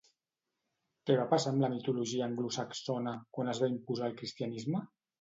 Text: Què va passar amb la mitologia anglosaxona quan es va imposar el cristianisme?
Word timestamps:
Què 1.09 1.17
va 1.19 1.27
passar 1.33 1.53
amb 1.53 1.65
la 1.65 1.69
mitologia 1.75 2.25
anglosaxona 2.31 3.17
quan 3.39 3.57
es 3.57 3.65
va 3.67 3.73
imposar 3.79 4.13
el 4.13 4.21
cristianisme? 4.21 4.87